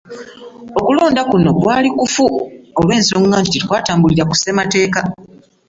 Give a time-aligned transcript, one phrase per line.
[0.79, 2.25] Okulonda kuno kwali kufu
[2.79, 4.99] olw'ensonga nti tekwatambulira ku Ssemateeka